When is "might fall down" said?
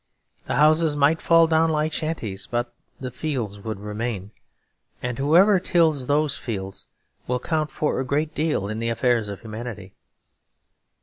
0.95-1.69